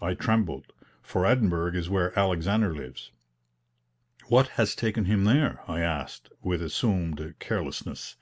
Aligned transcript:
I 0.00 0.14
trembled, 0.14 0.72
for 1.04 1.24
Edinburgh 1.24 1.74
is 1.76 1.88
where 1.88 2.18
Alexander 2.18 2.74
lives. 2.74 3.12
"What 4.26 4.48
has 4.58 4.74
taken 4.74 5.04
him 5.04 5.22
there?" 5.22 5.60
I 5.68 5.82
asked, 5.82 6.30
with 6.42 6.60
assumed 6.60 7.36
carelessness. 7.38 8.16